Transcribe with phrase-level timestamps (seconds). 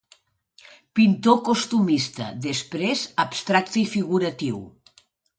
[0.99, 4.63] Pintor costumista, després abstracte i figuratiu.